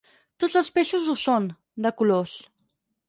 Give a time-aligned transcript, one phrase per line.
[0.43, 1.47] Tots els peixos ho són,
[1.87, 2.35] de colors.